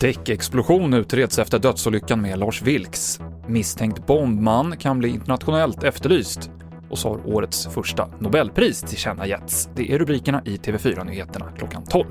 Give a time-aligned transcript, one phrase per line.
[0.00, 3.20] Däckexplosion utreds efter dödsolyckan med Lars Vilks.
[3.46, 6.50] Misstänkt bombman kan bli internationellt efterlyst.
[6.90, 9.68] Och så har årets första Nobelpris tillkännagetts.
[9.74, 12.06] Det är rubrikerna i TV4-nyheterna klockan 12.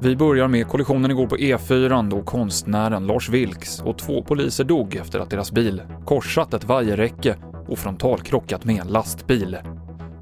[0.00, 4.96] Vi börjar med kollisionen igår på E4 då konstnären Lars Vilks och två poliser dog
[4.96, 7.36] efter att deras bil korsat ett vajerräcke
[7.68, 9.58] och frontalkrockat med en lastbil.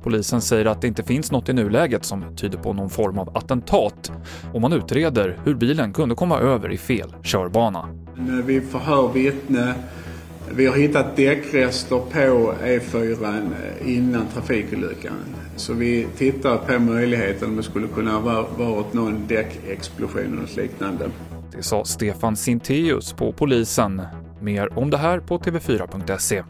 [0.02, 3.36] Polisen säger att det inte finns något i nuläget som tyder på någon form av
[3.36, 4.12] attentat
[4.52, 7.88] och man utreder hur bilen kunde komma över i fel körbana.
[8.44, 9.74] Vi förhör vittne.
[10.54, 13.50] Vi har hittat däckrester på E4
[13.84, 15.12] innan trafikolyckan.
[15.56, 20.56] Så vi tittar på möjligheten om det skulle kunna ha varit någon däckexplosion eller något
[20.56, 21.10] liknande.
[21.56, 24.02] Det sa Stefan Sinteus på polisen.
[24.40, 26.42] Mer om det här på tv4.se.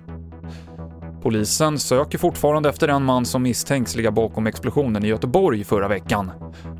[1.22, 6.30] Polisen söker fortfarande efter en man som misstänks ligga bakom explosionen i Göteborg förra veckan.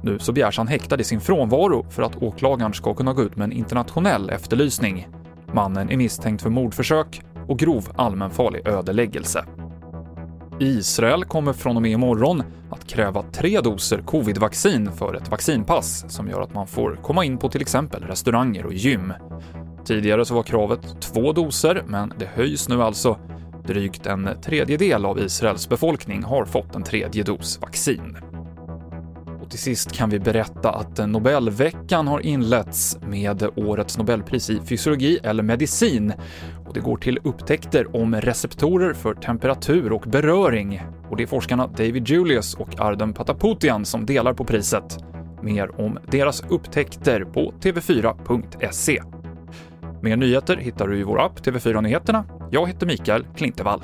[0.03, 3.37] Nu så begärs han häktad i sin frånvaro för att åklagaren ska kunna gå ut
[3.37, 5.09] med en internationell efterlysning.
[5.53, 9.45] Mannen är misstänkt för mordförsök och grov allmänfarlig ödeläggelse.
[10.61, 16.29] Israel kommer från och med imorgon att kräva tre doser covidvaccin för ett vaccinpass som
[16.29, 19.13] gör att man får komma in på till exempel restauranger och gym.
[19.85, 23.19] Tidigare så var kravet två doser, men det höjs nu alltså
[23.67, 28.17] Drygt en tredjedel av Israels befolkning har fått en tredje dos vaccin.
[29.43, 35.19] Och till sist kan vi berätta att Nobelveckan har inletts med årets Nobelpris i fysiologi
[35.23, 36.13] eller medicin.
[36.67, 40.83] Och det går till upptäckter om receptorer för temperatur och beröring.
[41.11, 44.99] Och det är forskarna David Julius och Arden Pataputian som delar på priset.
[45.43, 49.03] Mer om deras upptäckter på tv4.se.
[50.03, 52.25] Mer nyheter hittar du i vår app TV4 Nyheterna.
[52.55, 53.81] Jag heter Mikael Klintevall.